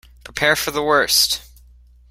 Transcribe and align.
Prepare 0.23 0.55
for 0.55 0.71
the 0.71 0.81
worst! 0.81 1.43